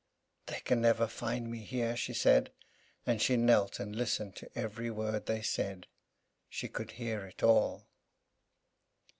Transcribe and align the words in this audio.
"They 0.47 0.61
can 0.61 0.81
never 0.81 1.05
find 1.05 1.47
me 1.47 1.59
here," 1.59 1.95
she 1.95 2.15
said; 2.15 2.51
and 3.05 3.21
she 3.21 3.37
knelt, 3.37 3.79
and 3.79 3.95
listened 3.95 4.35
to 4.37 4.49
every 4.57 4.89
word 4.89 5.27
they 5.27 5.43
said. 5.43 5.85
She 6.49 6.67
could 6.67 6.93
hear 6.93 7.27
it 7.27 7.43
all. 7.43 7.85